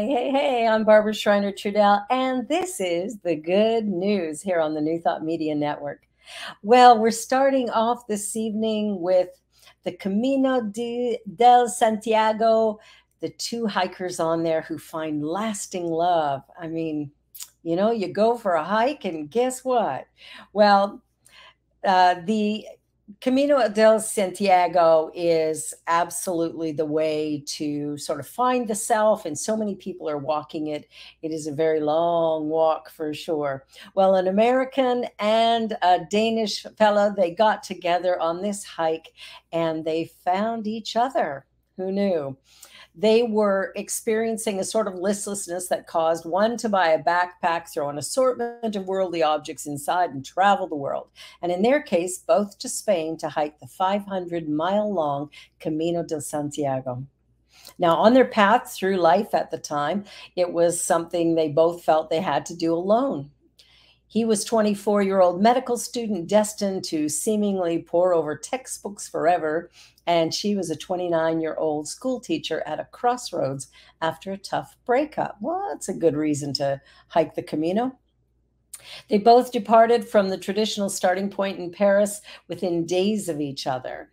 [0.00, 4.72] Hey, hey, hey, I'm Barbara Schreiner Trudell, and this is the good news here on
[4.72, 6.08] the New Thought Media Network.
[6.62, 9.28] Well, we're starting off this evening with
[9.84, 12.80] the Camino de, del Santiago,
[13.20, 16.44] the two hikers on there who find lasting love.
[16.58, 17.10] I mean,
[17.62, 20.06] you know, you go for a hike, and guess what?
[20.54, 21.02] Well,
[21.84, 22.64] uh, the
[23.20, 29.56] Camino del Santiago is absolutely the way to sort of find the self, and so
[29.56, 30.88] many people are walking it.
[31.22, 33.66] It is a very long walk for sure.
[33.94, 39.12] Well, an American and a Danish fellow, they got together on this hike
[39.52, 41.46] and they found each other.
[41.76, 42.36] Who knew?
[42.94, 47.88] They were experiencing a sort of listlessness that caused one to buy a backpack, throw
[47.88, 51.08] an assortment of worldly objects inside, and travel the world.
[51.42, 55.30] And in their case, both to Spain to hike the 500 mile long
[55.60, 57.04] Camino de Santiago.
[57.78, 60.04] Now, on their path through life at the time,
[60.36, 63.30] it was something they both felt they had to do alone.
[64.10, 69.70] He was 24 year old medical student destined to seemingly pore over textbooks forever
[70.04, 73.68] and she was a 29 year old school teacher at a crossroads
[74.02, 75.36] after a tough breakup.
[75.40, 77.96] Well, that's a good reason to hike the Camino.
[79.08, 84.10] They both departed from the traditional starting point in Paris within days of each other.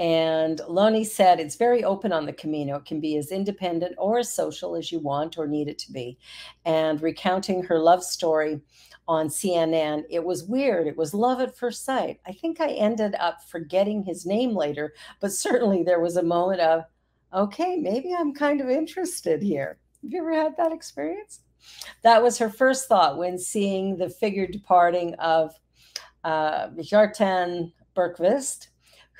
[0.00, 2.76] And Loni said it's very open on the Camino.
[2.76, 5.92] It can be as independent or as social as you want or need it to
[5.92, 6.18] be.
[6.64, 8.60] And recounting her love story,
[9.08, 10.04] on CNN.
[10.08, 10.86] It was weird.
[10.86, 12.20] It was love at first sight.
[12.26, 16.60] I think I ended up forgetting his name later, but certainly there was a moment
[16.60, 16.84] of,
[17.34, 19.78] okay, maybe I'm kind of interested here.
[20.02, 21.40] Have you ever had that experience?
[22.02, 25.54] That was her first thought when seeing the figure departing of
[26.24, 28.68] uh, Jartan Bergqvist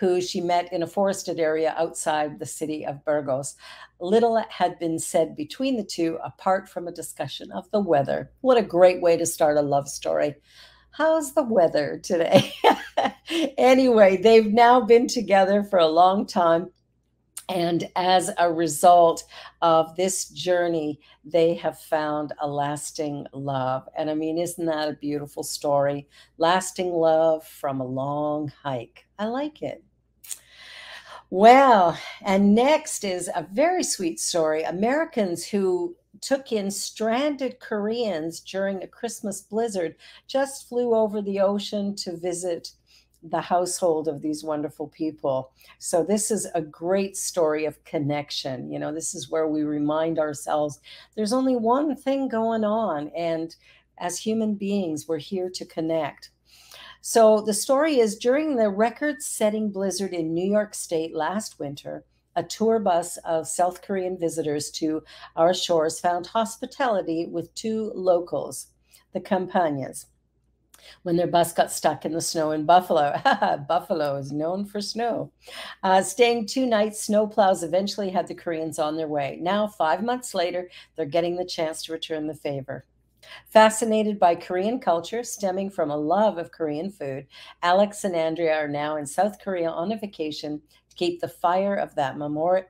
[0.00, 3.54] who she met in a forested area outside the city of Burgos.
[4.00, 8.32] Little had been said between the two, apart from a discussion of the weather.
[8.40, 10.36] What a great way to start a love story.
[10.92, 12.54] How's the weather today?
[13.58, 16.70] anyway, they've now been together for a long time.
[17.50, 19.24] And as a result
[19.60, 23.86] of this journey, they have found a lasting love.
[23.98, 26.08] And I mean, isn't that a beautiful story?
[26.38, 29.04] Lasting love from a long hike.
[29.18, 29.84] I like it.
[31.30, 34.64] Well, and next is a very sweet story.
[34.64, 39.94] Americans who took in stranded Koreans during a Christmas blizzard
[40.26, 42.72] just flew over the ocean to visit
[43.22, 45.52] the household of these wonderful people.
[45.78, 48.72] So, this is a great story of connection.
[48.72, 50.80] You know, this is where we remind ourselves
[51.14, 53.08] there's only one thing going on.
[53.16, 53.54] And
[54.00, 56.30] as human beings, we're here to connect.
[57.02, 62.04] So the story is during the record setting blizzard in New York State last winter,
[62.36, 65.02] a tour bus of South Korean visitors to
[65.36, 68.68] our shores found hospitality with two locals,
[69.12, 70.06] the Campagnas.
[71.02, 73.20] When their bus got stuck in the snow in Buffalo,
[73.68, 75.32] Buffalo is known for snow.
[75.82, 79.38] Uh, staying two nights, snowplows eventually had the Koreans on their way.
[79.40, 82.86] Now, five months later, they're getting the chance to return the favor.
[83.48, 87.26] Fascinated by Korean culture stemming from a love of Korean food,
[87.62, 91.74] Alex and Andrea are now in South Korea on a vacation to keep the fire
[91.74, 92.16] of that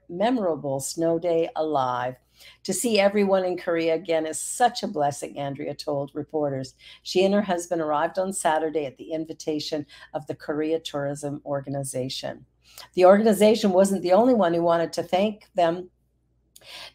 [0.08, 2.16] memorable snow day alive.
[2.64, 6.74] To see everyone in Korea again is such a blessing, Andrea told reporters.
[7.02, 12.46] She and her husband arrived on Saturday at the invitation of the Korea Tourism Organization.
[12.94, 15.90] The organization wasn't the only one who wanted to thank them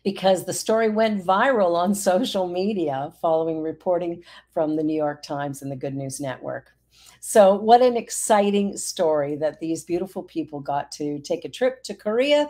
[0.03, 5.61] because the story went viral on social media following reporting from the New York Times
[5.61, 6.71] and the Good News Network.
[7.19, 11.95] So, what an exciting story that these beautiful people got to take a trip to
[11.95, 12.49] Korea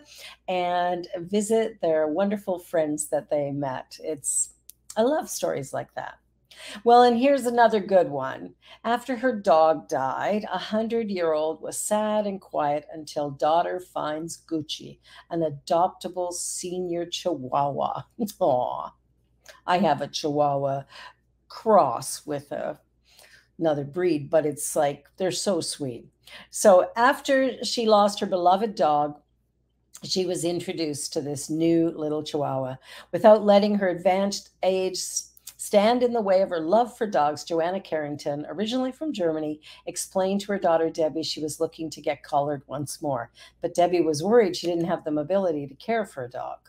[0.50, 3.98] and visit their wonderful friends that they met.
[4.04, 4.50] It's,
[4.98, 6.20] I love stories like that.
[6.84, 8.54] Well, and here's another good one.
[8.84, 14.44] After her dog died, a hundred year old was sad and quiet until daughter finds
[14.50, 15.00] Gucci,
[15.30, 18.04] an adoptable senior chihuahua.
[18.40, 18.94] Aw,
[19.68, 20.84] I have a chihuahua
[21.48, 22.80] cross with a,
[23.58, 26.08] another breed, but it's like they're so sweet.
[26.50, 29.20] So after she lost her beloved dog,
[30.04, 32.76] she was introduced to this new little chihuahua
[33.12, 34.98] without letting her advanced age
[35.66, 40.42] stand in the way of her love for dogs, Joanna Carrington, originally from Germany, explained
[40.42, 43.32] to her daughter Debbie she was looking to get collared once more.
[43.62, 46.60] But Debbie was worried she didn't have the mobility to care for a dog.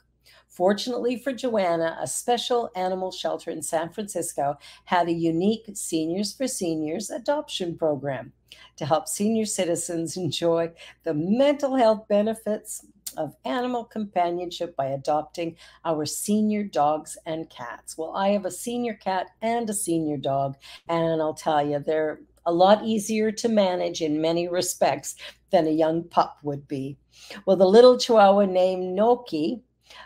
[0.48, 4.56] Fortunately for Joanna, a special animal shelter in San Francisco
[4.86, 8.32] had a unique Seniors for Seniors adoption program
[8.76, 10.72] to help senior citizens enjoy
[11.04, 12.86] the mental health benefits
[13.16, 17.96] of animal companionship by adopting our senior dogs and cats.
[17.96, 20.56] Well, I have a senior cat and a senior dog,
[20.88, 25.16] and I'll tell you, they're a lot easier to manage in many respects
[25.50, 26.96] than a young pup would be.
[27.44, 29.62] Well, the little chihuahua named Noki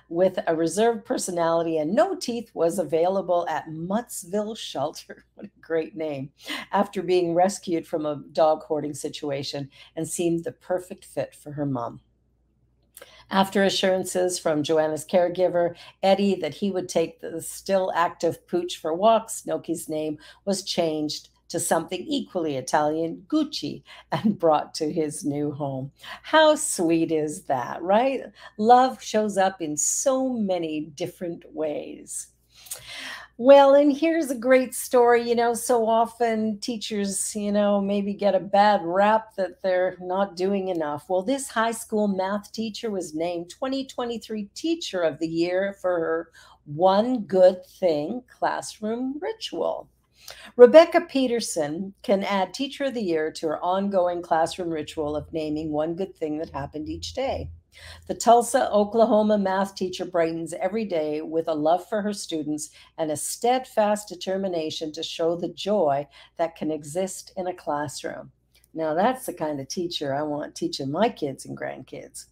[0.09, 5.25] with a reserved personality and no teeth was available at Muttsville Shelter.
[5.35, 6.33] What a great name.
[6.71, 11.65] After being rescued from a dog hoarding situation and seemed the perfect fit for her
[11.65, 12.01] mom.
[13.31, 18.93] After assurances from Joanna's caregiver, Eddie, that he would take the still active pooch for
[18.93, 25.53] walks, Noki's name was changed to something equally Italian, Gucci, and brought to his new
[25.53, 25.93] home.
[26.23, 28.23] How sweet is that, right?
[28.57, 32.29] Love shows up in so many different ways.
[33.43, 35.27] Well, and here's a great story.
[35.27, 40.37] You know, so often teachers, you know, maybe get a bad rap that they're not
[40.37, 41.07] doing enough.
[41.09, 46.31] Well, this high school math teacher was named 2023 Teacher of the Year for her
[46.67, 49.89] One Good Thing classroom ritual.
[50.57, 55.73] Rebecca Peterson can add Teacher of the Year to her ongoing classroom ritual of naming
[55.73, 57.49] one good thing that happened each day.
[58.07, 63.11] The Tulsa, Oklahoma math teacher brightens every day with a love for her students and
[63.11, 66.07] a steadfast determination to show the joy
[66.37, 68.33] that can exist in a classroom.
[68.75, 72.27] Now, that's the kind of teacher I want teaching my kids and grandkids.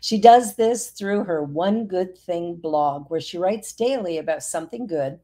[0.00, 4.86] She does this through her One Good Thing blog, where she writes daily about something
[4.86, 5.20] good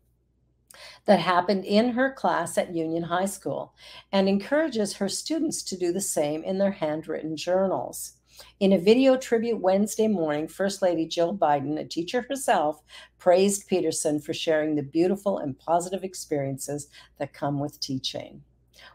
[1.05, 3.75] that happened in her class at Union High School
[4.11, 8.15] and encourages her students to do the same in their handwritten journals.
[8.61, 12.83] In a video tribute Wednesday morning, First Lady Jill Biden, a teacher herself,
[13.19, 18.43] praised Peterson for sharing the beautiful and positive experiences that come with teaching.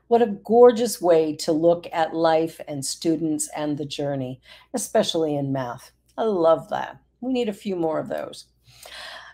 [0.07, 4.41] What a gorgeous way to look at life and students and the journey,
[4.73, 5.91] especially in math.
[6.17, 6.99] I love that.
[7.21, 8.45] We need a few more of those.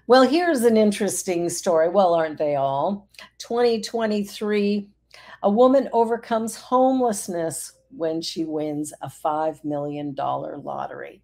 [0.05, 1.89] Well, here's an interesting story.
[1.89, 3.07] Well, aren't they all?
[3.37, 4.87] 2023,
[5.43, 11.21] a woman overcomes homelessness when she wins a $5 million lottery.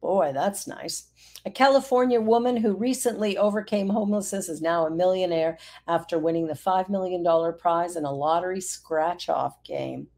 [0.00, 1.08] Boy, that's nice.
[1.46, 6.88] A California woman who recently overcame homelessness is now a millionaire after winning the $5
[6.88, 7.24] million
[7.56, 10.08] prize in a lottery scratch off game.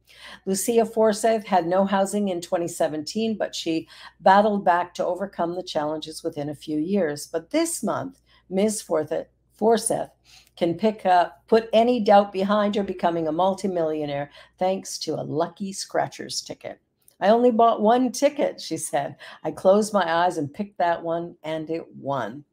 [0.47, 3.87] Lucia Forsyth had no housing in 2017, but she
[4.20, 7.27] battled back to overcome the challenges within a few years.
[7.27, 8.81] But this month, Ms.
[8.81, 10.11] Forsyth, Forsyth
[10.56, 15.73] can pick up, put any doubt behind her becoming a multimillionaire thanks to a lucky
[15.73, 16.81] scratcher's ticket.
[17.21, 19.17] I only bought one ticket, she said.
[19.45, 22.44] I closed my eyes and picked that one, and it won.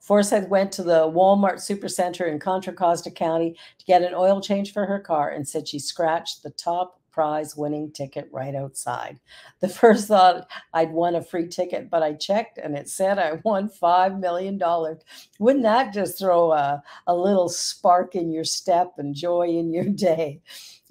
[0.00, 4.72] Forsyth went to the Walmart Supercenter in Contra Costa County to get an oil change
[4.72, 9.18] for her car and said she scratched the top prize winning ticket right outside.
[9.60, 13.40] The first thought I'd won a free ticket, but I checked and it said I
[13.42, 14.60] won $5 million.
[15.38, 19.88] Wouldn't that just throw a, a little spark in your step and joy in your
[19.88, 20.42] day?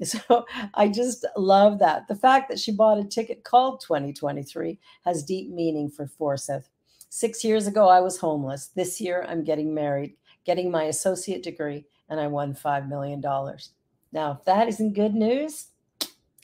[0.03, 2.08] So I just love that.
[2.08, 6.67] The fact that she bought a ticket called 2023 has deep meaning for Forsyth.
[7.10, 8.72] Six years ago, I was homeless.
[8.75, 13.22] This year, I'm getting married, getting my associate degree, and I won $5 million.
[13.22, 15.67] Now, if that isn't good news,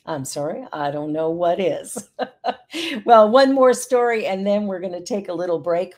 [0.05, 2.09] I'm sorry, I don't know what is.
[3.05, 5.93] well, one more story, and then we're going to take a little break.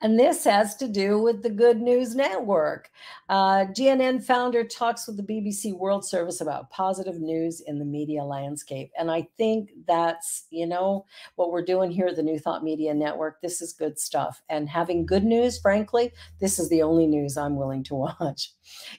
[0.00, 2.90] And this has to do with the Good News Network.
[3.28, 8.24] Uh, GNN founder talks with the BBC World Service about positive news in the media
[8.24, 8.90] landscape.
[8.98, 11.04] And I think that's, you know,
[11.36, 13.40] what we're doing here at the New Thought Media Network.
[13.40, 14.42] This is good stuff.
[14.48, 18.52] And having good news, frankly, this is the only news I'm willing to watch.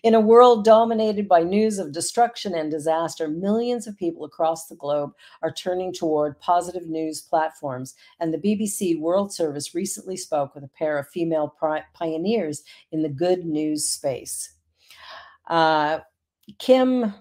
[0.03, 4.75] In a world dominated by news of destruction and disaster, millions of people across the
[4.75, 5.11] globe
[5.41, 7.95] are turning toward positive news platforms.
[8.19, 11.53] And the BBC World Service recently spoke with a pair of female
[11.93, 14.53] pioneers in the good news space.
[15.47, 15.99] Uh,
[16.57, 17.13] Kim,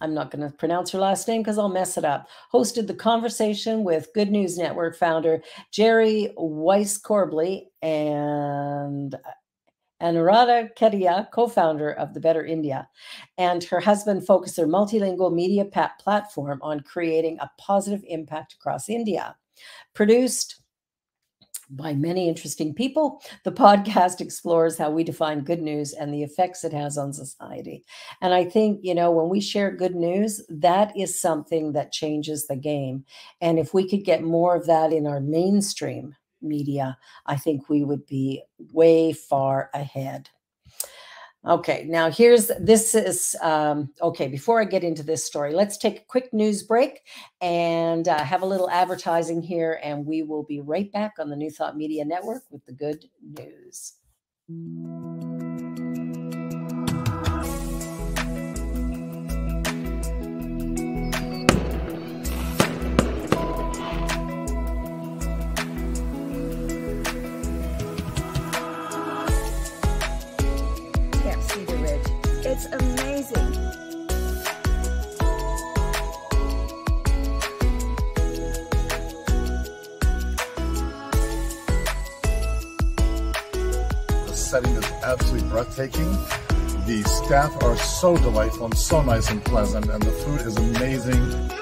[0.00, 2.94] I'm not going to pronounce her last name because I'll mess it up, hosted the
[2.94, 5.42] conversation with Good News Network founder
[5.72, 9.16] Geri Weis-Corbley and
[10.02, 12.88] Anuradha Kedia, co founder of the Better India,
[13.38, 19.36] and her husband focus their multilingual media platform on creating a positive impact across India.
[19.94, 20.62] Produced
[21.72, 23.22] by many interesting people.
[23.44, 27.84] The podcast explores how we define good news and the effects it has on society.
[28.20, 32.46] And I think, you know, when we share good news, that is something that changes
[32.46, 33.04] the game.
[33.40, 36.96] And if we could get more of that in our mainstream media,
[37.26, 40.28] I think we would be way far ahead.
[41.44, 44.28] Okay, now here's this is um, okay.
[44.28, 47.00] Before I get into this story, let's take a quick news break
[47.40, 51.36] and uh, have a little advertising here, and we will be right back on the
[51.36, 53.94] New Thought Media Network with the good news.
[72.64, 73.52] It's amazing.
[84.26, 86.12] The setting is absolutely breathtaking.
[86.86, 91.61] The staff are so delightful and so nice and pleasant, and the food is amazing.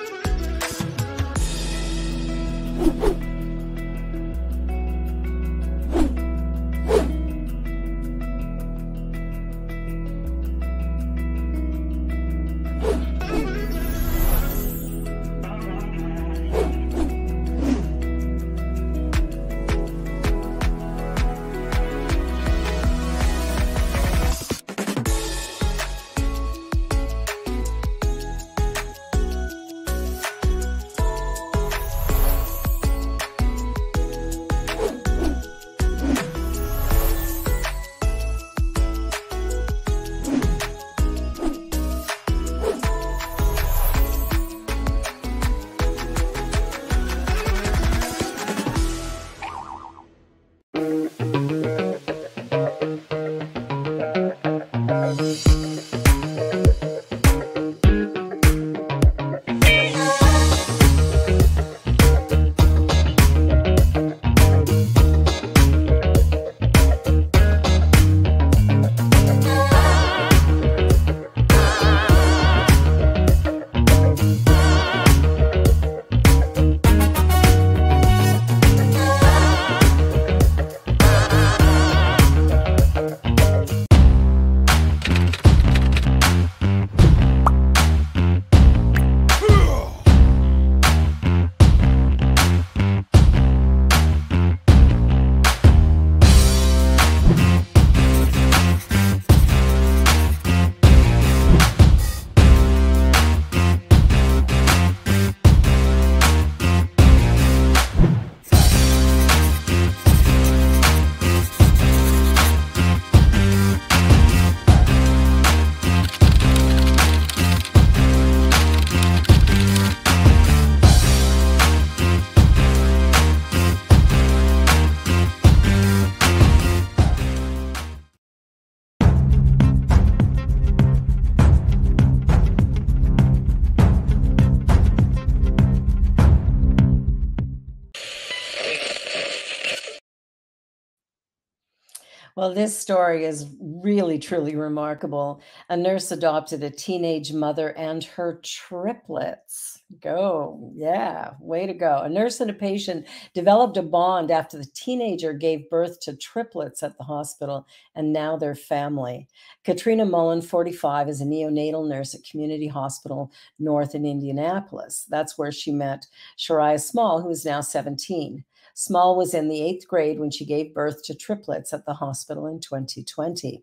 [142.40, 145.42] Well, this story is really, truly remarkable.
[145.68, 149.82] A nurse adopted a teenage mother and her triplets.
[150.00, 150.72] Go.
[150.74, 151.32] Yeah.
[151.38, 152.00] Way to go.
[152.00, 156.82] A nurse and a patient developed a bond after the teenager gave birth to triplets
[156.82, 159.28] at the hospital, and now they're family.
[159.64, 165.04] Katrina Mullen, 45, is a neonatal nurse at Community Hospital North in Indianapolis.
[165.10, 166.06] That's where she met
[166.38, 168.44] Shariah Small, who is now 17.
[168.80, 172.46] Small was in the eighth grade when she gave birth to triplets at the hospital
[172.46, 173.62] in 2020.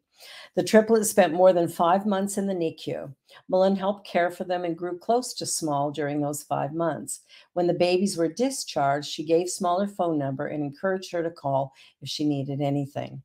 [0.54, 3.16] The triplets spent more than five months in the NICU.
[3.50, 7.22] Mullen helped care for them and grew close to Small during those five months.
[7.54, 11.32] When the babies were discharged, she gave Small her phone number and encouraged her to
[11.32, 13.24] call if she needed anything.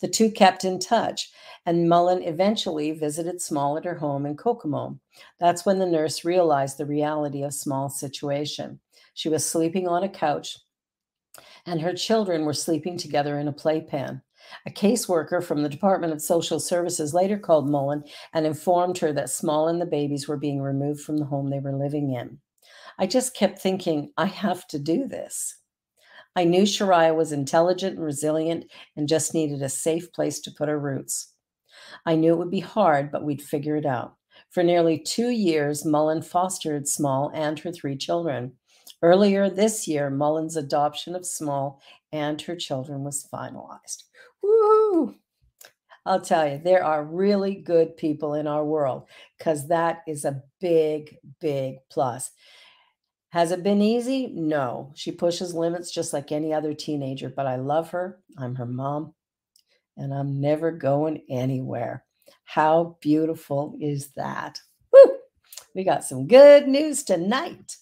[0.00, 1.30] The two kept in touch,
[1.66, 4.98] and Mullen eventually visited Small at her home in Kokomo.
[5.38, 8.80] That's when the nurse realized the reality of Small's situation.
[9.12, 10.56] She was sleeping on a couch
[11.66, 14.22] and her children were sleeping together in a playpen.
[14.66, 19.30] A caseworker from the Department of Social Services later called Mullen and informed her that
[19.30, 22.38] Small and the babies were being removed from the home they were living in.
[22.98, 25.56] I just kept thinking, I have to do this.
[26.36, 28.66] I knew Shariah was intelligent and resilient
[28.96, 31.32] and just needed a safe place to put her roots.
[32.06, 34.16] I knew it would be hard, but we'd figure it out.
[34.50, 38.52] For nearly two years, Mullen fostered Small and her three children.
[39.04, 44.04] Earlier this year, Mullen's adoption of Small and her children was finalized.
[44.42, 45.16] Woo!
[46.06, 49.06] I'll tell you, there are really good people in our world
[49.36, 52.30] because that is a big, big plus.
[53.28, 54.28] Has it been easy?
[54.28, 54.90] No.
[54.94, 58.20] She pushes limits just like any other teenager, but I love her.
[58.38, 59.12] I'm her mom,
[59.98, 62.06] and I'm never going anywhere.
[62.46, 64.60] How beautiful is that?
[64.90, 65.18] Woo!
[65.74, 67.76] We got some good news tonight.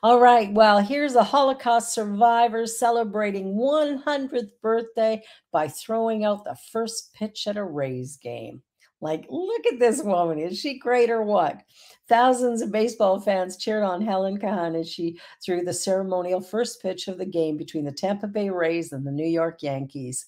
[0.00, 0.52] All right.
[0.52, 7.56] Well, here's a Holocaust survivor celebrating 100th birthday by throwing out the first pitch at
[7.56, 8.62] a Rays game.
[9.00, 10.38] Like, look at this woman.
[10.38, 11.62] Is she great or what?
[12.08, 17.08] Thousands of baseball fans cheered on Helen Cahan as she threw the ceremonial first pitch
[17.08, 20.26] of the game between the Tampa Bay Rays and the New York Yankees.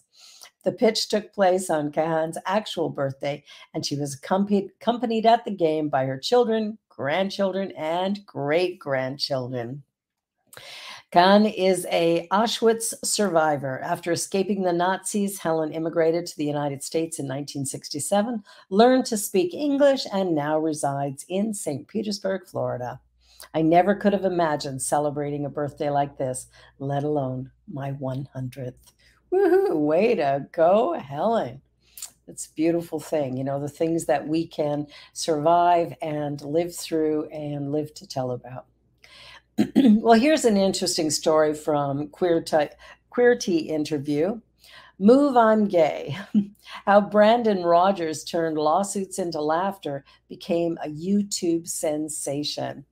[0.65, 5.89] The pitch took place on Cahan's actual birthday, and she was accompanied at the game
[5.89, 9.83] by her children, grandchildren, and great grandchildren.
[11.11, 13.81] Cahan is a Auschwitz survivor.
[13.81, 19.55] After escaping the Nazis, Helen immigrated to the United States in 1967, learned to speak
[19.55, 21.89] English, and now resides in St.
[21.89, 23.01] Petersburg, Florida.
[23.55, 26.49] I never could have imagined celebrating a birthday like this,
[26.81, 28.75] let alone my 100th.
[29.33, 29.75] Woohoo!
[29.75, 31.63] Way to go, Helen.
[32.31, 37.27] It's a beautiful thing, you know, the things that we can survive and live through
[37.27, 38.67] and live to tell about.
[39.77, 42.43] well, here's an interesting story from Queer
[43.13, 44.41] Queerty interview.
[44.99, 46.17] Move I'm Gay.
[46.87, 52.85] How Brandon Rogers turned lawsuits into laughter became a YouTube sensation.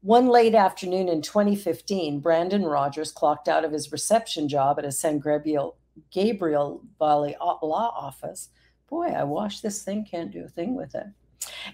[0.00, 4.92] One late afternoon in 2015, Brandon Rogers clocked out of his reception job at a
[4.92, 5.76] San Gabriel,
[6.10, 8.48] Gabriel Valley uh, law office.
[8.88, 11.06] Boy, I wash this thing, can't do a thing with it.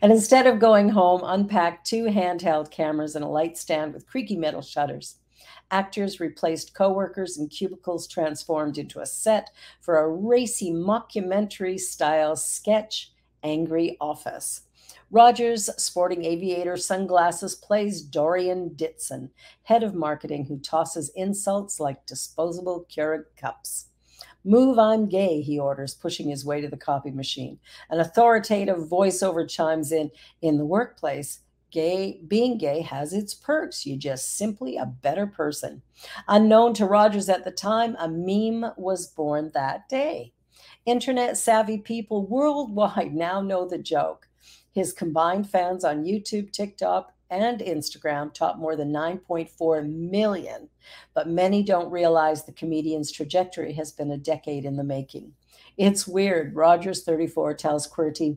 [0.01, 4.37] And instead of going home, unpacked two handheld cameras and a light stand with creaky
[4.37, 5.17] metal shutters.
[5.71, 13.13] Actors replaced coworkers and cubicles transformed into a set for a racy mockumentary style sketch,
[13.43, 14.63] Angry Office.
[15.11, 19.31] Rogers, sporting aviator sunglasses, plays Dorian Ditson,
[19.65, 23.89] head of marketing, who tosses insults like disposable Keurig cups.
[24.45, 27.59] Move, I'm gay, he orders, pushing his way to the copy machine.
[27.91, 33.87] An authoritative voiceover chimes in In the workplace, gay being gay has its perks.
[33.87, 35.83] You're just simply a better person.
[36.29, 40.33] Unknown to Rogers at the time, a meme was born that day.
[40.85, 44.29] Internet savvy people worldwide now know the joke.
[44.73, 50.69] His combined fans on YouTube, TikTok, and Instagram topped more than 9.4 million.
[51.15, 55.33] But many don't realize the comedian's trajectory has been a decade in the making.
[55.79, 56.55] It's weird.
[56.55, 58.37] Rogers 34 tells Queerty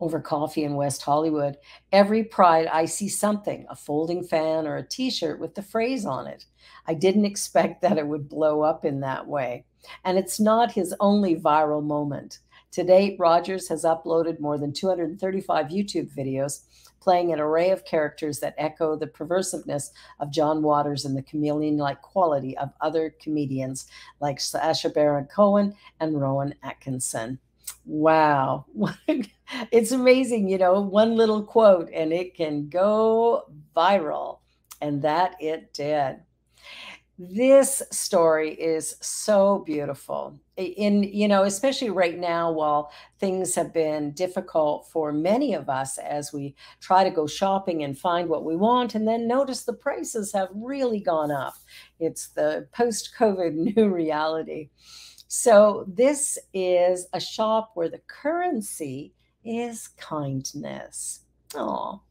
[0.00, 1.56] over coffee in West Hollywood.
[1.90, 6.06] Every Pride, I see something, a folding fan or a t shirt with the phrase
[6.06, 6.44] on it.
[6.86, 9.64] I didn't expect that it would blow up in that way.
[10.04, 12.38] And it's not his only viral moment.
[12.72, 16.62] To date, Rogers has uploaded more than 235 YouTube videos
[17.00, 21.76] playing an array of characters that echo the perversiveness of John Waters and the chameleon
[21.76, 23.86] like quality of other comedians
[24.20, 27.40] like Sacha Baron Cohen and Rowan Atkinson.
[27.84, 28.66] Wow.
[29.72, 34.38] it's amazing, you know, one little quote and it can go viral.
[34.80, 36.20] And that it did
[37.30, 40.40] this story is so beautiful.
[40.56, 45.98] In you know especially right now while things have been difficult for many of us
[45.98, 49.72] as we try to go shopping and find what we want and then notice the
[49.72, 51.54] prices have really gone up.
[52.00, 54.70] It's the post covid new reality.
[55.28, 61.20] So this is a shop where the currency is kindness.
[61.54, 62.02] Oh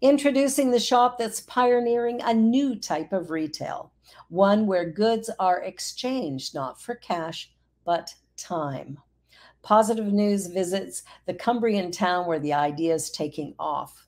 [0.00, 3.91] introducing the shop that's pioneering a new type of retail
[4.28, 7.52] one where goods are exchanged not for cash,
[7.84, 8.98] but time.
[9.62, 14.06] Positive News visits the Cumbrian town where the idea is taking off.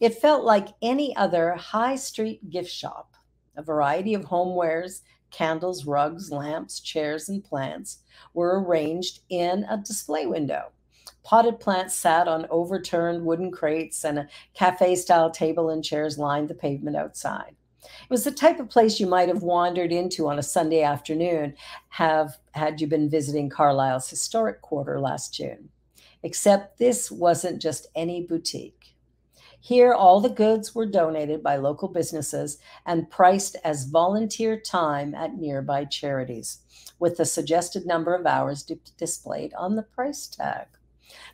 [0.00, 3.14] It felt like any other high street gift shop.
[3.56, 7.98] A variety of homewares, candles, rugs, lamps, chairs, and plants
[8.34, 10.72] were arranged in a display window.
[11.22, 16.48] Potted plants sat on overturned wooden crates, and a cafe style table and chairs lined
[16.48, 17.54] the pavement outside.
[17.82, 21.54] It was the type of place you might have wandered into on a Sunday afternoon,
[21.88, 25.70] have had you been visiting Carlisle's historic quarter last June.
[26.22, 28.94] Except this wasn't just any boutique.
[29.62, 35.34] Here, all the goods were donated by local businesses and priced as volunteer time at
[35.34, 36.58] nearby charities,
[36.98, 38.62] with the suggested number of hours
[38.96, 40.66] displayed on the price tag.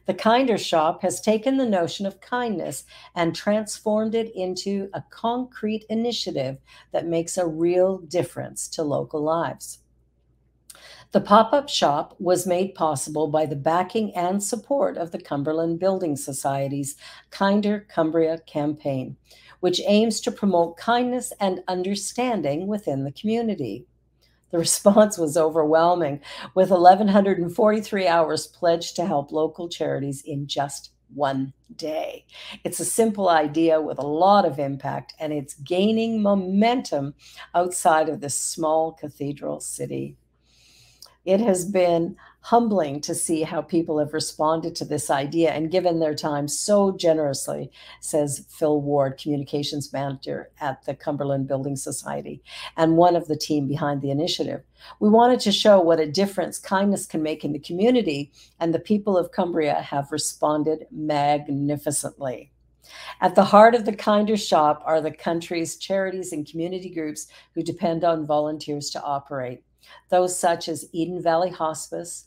[0.06, 2.84] The Kinder Shop has taken the notion of kindness
[3.14, 6.58] and transformed it into a concrete initiative
[6.92, 9.78] that makes a real difference to local lives.
[11.12, 15.78] The pop up shop was made possible by the backing and support of the Cumberland
[15.78, 16.96] Building Society's
[17.30, 19.16] Kinder Cumbria campaign,
[19.60, 23.86] which aims to promote kindness and understanding within the community.
[24.56, 26.22] The response was overwhelming,
[26.54, 32.24] with 1,143 hours pledged to help local charities in just one day.
[32.64, 37.12] It's a simple idea with a lot of impact, and it's gaining momentum
[37.54, 40.16] outside of this small cathedral city.
[41.26, 45.98] It has been humbling to see how people have responded to this idea and given
[45.98, 47.68] their time so generously,
[48.00, 52.40] says Phil Ward, communications manager at the Cumberland Building Society
[52.76, 54.62] and one of the team behind the initiative.
[55.00, 58.30] We wanted to show what a difference kindness can make in the community,
[58.60, 62.52] and the people of Cumbria have responded magnificently.
[63.20, 67.64] At the heart of the Kinder Shop are the country's charities and community groups who
[67.64, 69.64] depend on volunteers to operate.
[70.10, 72.26] Those such as Eden Valley Hospice,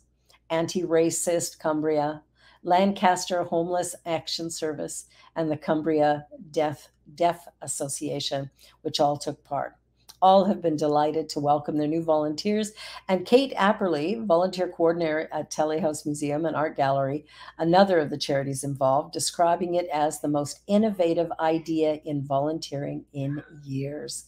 [0.49, 2.23] Anti Racist Cumbria,
[2.63, 8.49] Lancaster Homeless Action Service, and the Cumbria Deaf, Deaf Association,
[8.81, 9.75] which all took part.
[10.21, 12.73] All have been delighted to welcome their new volunteers.
[13.07, 17.25] And Kate Apperly, volunteer coordinator at Tullie House Museum and Art Gallery,
[17.57, 23.41] another of the charities involved, describing it as the most innovative idea in volunteering in
[23.63, 24.25] years.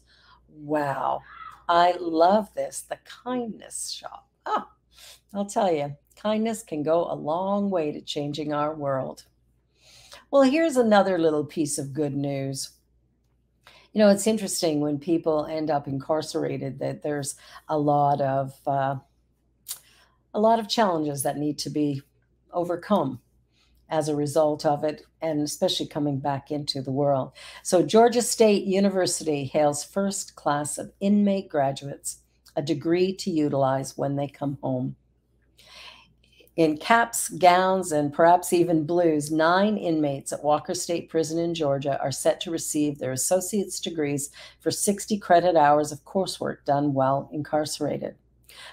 [0.47, 1.21] Wow.
[1.67, 2.81] I love this.
[2.81, 4.29] The kindness shop.
[4.45, 4.67] Oh,
[5.33, 9.23] I'll tell you, Kindness can go a long way to changing our world.
[10.29, 12.69] Well, here's another little piece of good news.
[13.91, 17.35] You know, it's interesting when people end up incarcerated that there's
[17.67, 18.97] a lot of uh,
[20.33, 22.03] a lot of challenges that need to be
[22.53, 23.19] overcome
[23.89, 27.31] as a result of it, and especially coming back into the world.
[27.63, 32.19] So, Georgia State University hails first class of inmate graduates,
[32.55, 34.95] a degree to utilize when they come home.
[36.57, 41.97] In caps, gowns, and perhaps even blues, nine inmates at Walker State Prison in Georgia
[42.01, 47.29] are set to receive their associate's degrees for 60 credit hours of coursework done while
[47.31, 48.15] incarcerated.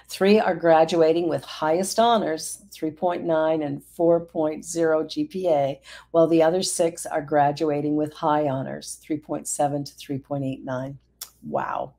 [0.09, 5.79] Three are graduating with highest honors, 3.9 and 4.0 GPA,
[6.11, 10.97] while the other six are graduating with high honors, 3.7 to 3.89.
[11.43, 11.93] Wow.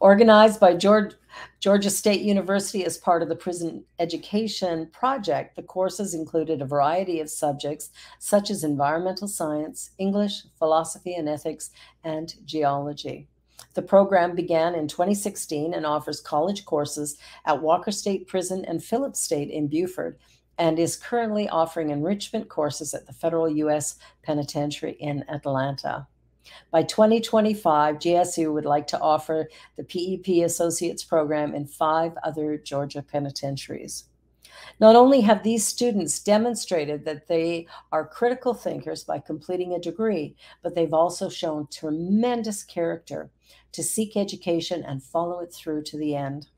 [0.00, 1.14] Organized by George,
[1.60, 7.20] Georgia State University as part of the prison education project, the courses included a variety
[7.20, 11.70] of subjects such as environmental science, English, philosophy and ethics,
[12.04, 13.28] and geology.
[13.74, 19.20] The program began in 2016 and offers college courses at Walker State Prison and Phillips
[19.20, 20.18] State in Buford
[20.58, 23.96] and is currently offering enrichment courses at the Federal U.S.
[24.22, 26.06] Penitentiary in Atlanta.
[26.70, 33.02] By 2025, GSU would like to offer the PEP Associates program in five other Georgia
[33.02, 34.04] penitentiaries.
[34.78, 40.36] Not only have these students demonstrated that they are critical thinkers by completing a degree,
[40.62, 43.30] but they've also shown tremendous character
[43.72, 46.48] to seek education and follow it through to the end.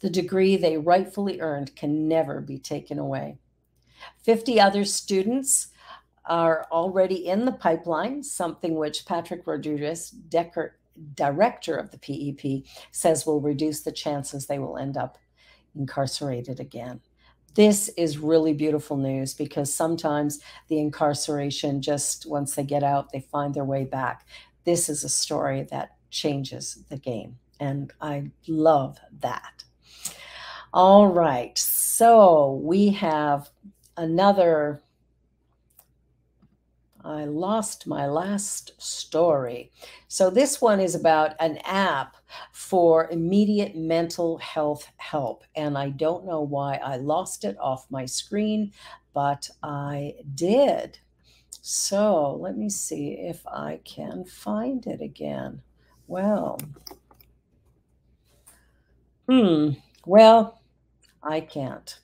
[0.00, 3.38] The degree they rightfully earned can never be taken away.
[4.22, 5.68] 50 other students
[6.26, 10.78] are already in the pipeline, something which Patrick Rodriguez, Decker,
[11.14, 15.18] director of the PEP, says will reduce the chances they will end up
[15.74, 17.00] incarcerated again.
[17.54, 23.20] This is really beautiful news because sometimes the incarceration, just once they get out, they
[23.20, 24.26] find their way back.
[24.64, 27.36] This is a story that changes the game.
[27.60, 29.64] And I love that.
[30.72, 31.56] All right.
[31.58, 33.50] So we have
[33.98, 34.82] another
[37.04, 39.70] I lost my last story.
[40.08, 42.16] So, this one is about an app
[42.52, 45.44] for immediate mental health help.
[45.54, 48.72] And I don't know why I lost it off my screen,
[49.14, 50.98] but I did.
[51.62, 55.62] So, let me see if I can find it again.
[56.06, 56.60] Well,
[59.28, 59.70] hmm,
[60.06, 60.60] well,
[61.22, 61.98] I can't.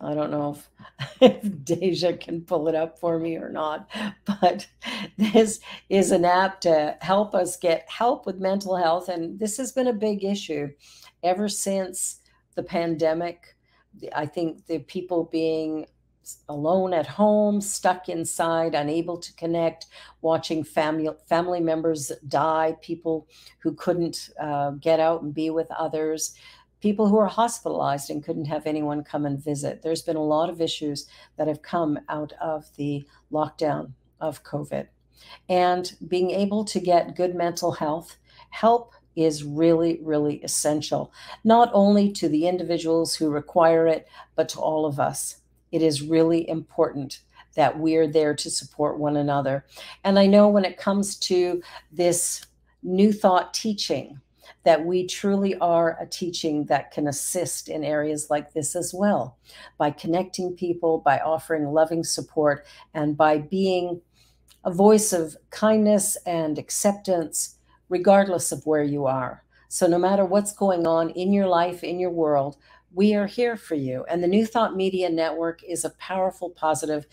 [0.00, 3.88] I don't know if, if Deja can pull it up for me or not,
[4.24, 4.66] but
[5.16, 9.08] this is an app to help us get help with mental health.
[9.08, 10.68] And this has been a big issue
[11.22, 12.20] ever since
[12.54, 13.56] the pandemic.
[14.14, 15.86] I think the people being
[16.48, 19.86] alone at home, stuck inside, unable to connect,
[20.22, 23.28] watching family family members die, people
[23.60, 26.34] who couldn't uh, get out and be with others
[26.80, 29.82] people who are hospitalized and couldn't have anyone come and visit.
[29.82, 34.86] There's been a lot of issues that have come out of the lockdown of COVID.
[35.48, 38.16] And being able to get good mental health
[38.50, 41.12] help is really, really essential,
[41.42, 45.36] not only to the individuals who require it, but to all of us.
[45.72, 47.20] It is really important
[47.54, 49.64] that we're there to support one another.
[50.04, 52.44] And I know when it comes to this
[52.82, 54.20] new thought teaching,
[54.66, 59.38] that we truly are a teaching that can assist in areas like this as well
[59.78, 64.00] by connecting people, by offering loving support, and by being
[64.64, 69.44] a voice of kindness and acceptance, regardless of where you are.
[69.68, 72.56] So, no matter what's going on in your life, in your world,
[72.92, 74.04] we are here for you.
[74.08, 77.06] And the New Thought Media Network is a powerful, positive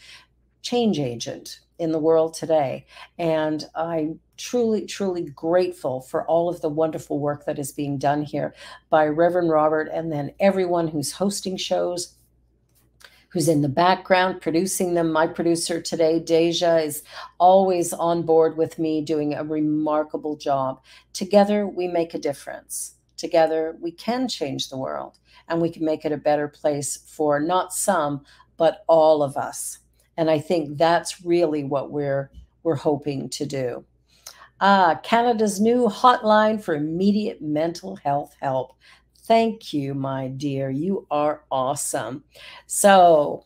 [0.64, 2.86] change agent in the world today.
[3.18, 8.24] And I'm truly, truly grateful for all of the wonderful work that is being done
[8.24, 8.54] here
[8.90, 12.16] by Reverend Robert and then everyone who's hosting shows.
[13.30, 15.12] Who's in the background producing them?
[15.12, 17.02] My producer today, Deja, is
[17.40, 20.84] always on board with me, doing a remarkable job.
[21.14, 22.94] Together, we make a difference.
[23.18, 27.40] Together, we can change the world and we can make it a better place for
[27.40, 28.24] not some,
[28.58, 29.80] but all of us.
[30.18, 32.32] And I think that's really what we're
[32.64, 33.84] we're hoping to do.
[34.62, 38.74] Ah, Canada's new hotline for immediate mental health help.
[39.26, 40.70] Thank you, my dear.
[40.70, 42.24] You are awesome.
[42.68, 43.44] So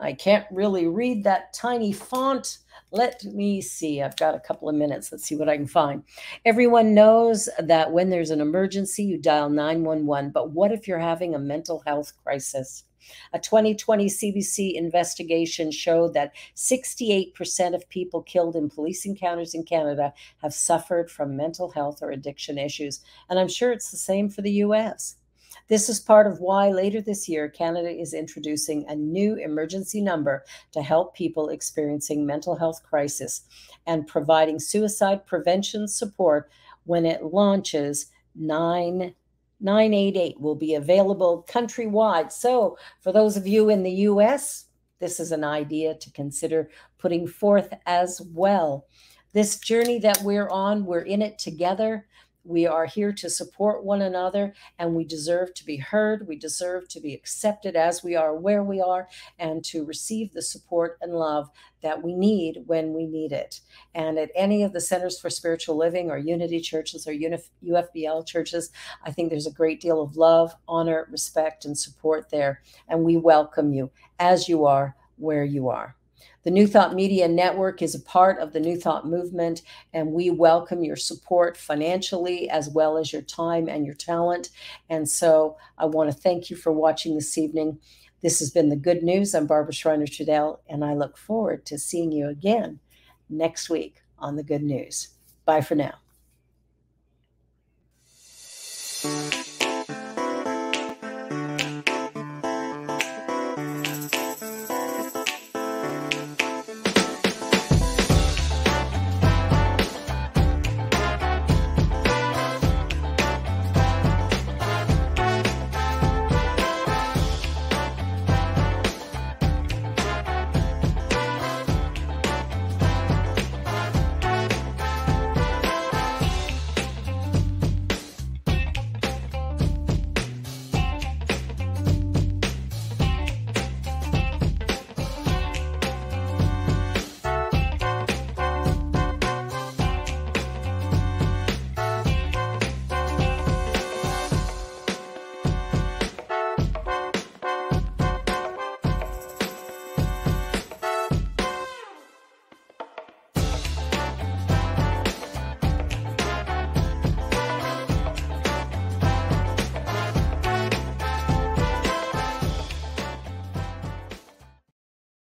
[0.00, 2.58] I can't really read that tiny font.
[2.90, 4.02] Let me see.
[4.02, 5.10] I've got a couple of minutes.
[5.10, 6.04] Let's see what I can find.
[6.44, 10.30] Everyone knows that when there's an emergency, you dial 911.
[10.30, 12.84] But what if you're having a mental health crisis?
[13.32, 20.12] A 2020 CBC investigation showed that 68% of people killed in police encounters in Canada
[20.42, 23.00] have suffered from mental health or addiction issues.
[23.28, 25.16] And I'm sure it's the same for the US.
[25.68, 30.44] This is part of why later this year, Canada is introducing a new emergency number
[30.72, 33.42] to help people experiencing mental health crisis
[33.86, 36.50] and providing suicide prevention support
[36.84, 39.14] when it launches 9
[39.64, 42.30] 988 will be available countrywide.
[42.30, 44.66] So, for those of you in the US,
[45.00, 48.86] this is an idea to consider putting forth as well.
[49.32, 52.06] This journey that we're on, we're in it together.
[52.46, 56.28] We are here to support one another and we deserve to be heard.
[56.28, 60.42] We deserve to be accepted as we are, where we are, and to receive the
[60.42, 61.48] support and love
[61.82, 63.60] that we need when we need it.
[63.94, 68.70] And at any of the Centers for Spiritual Living or Unity churches or UFBL churches,
[69.02, 72.62] I think there's a great deal of love, honor, respect, and support there.
[72.88, 75.96] And we welcome you as you are, where you are.
[76.44, 79.62] The New Thought Media Network is a part of the New Thought movement,
[79.94, 84.50] and we welcome your support financially as well as your time and your talent.
[84.90, 87.78] And so I want to thank you for watching this evening.
[88.20, 89.34] This has been the good news.
[89.34, 92.78] I'm Barbara Schreiner Trudell, and I look forward to seeing you again
[93.30, 95.08] next week on the good news.
[95.46, 95.94] Bye for now.